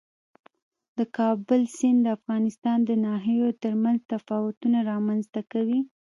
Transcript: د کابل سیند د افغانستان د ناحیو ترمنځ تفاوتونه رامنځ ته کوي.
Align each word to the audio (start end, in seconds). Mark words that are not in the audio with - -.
د 0.97 0.99
کابل 1.17 1.61
سیند 1.77 1.99
د 2.03 2.07
افغانستان 2.17 2.77
د 2.85 2.91
ناحیو 3.05 3.49
ترمنځ 3.63 3.99
تفاوتونه 4.11 4.77
رامنځ 4.91 5.23
ته 5.33 5.41
کوي. 5.51 5.79